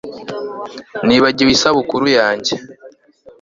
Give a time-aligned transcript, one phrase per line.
[1.05, 2.55] Nibagiwe isabukuru yanjye